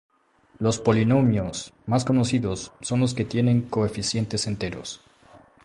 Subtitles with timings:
[0.57, 4.99] Los polinomios más conocidos son los que tienen coeficientes enteros.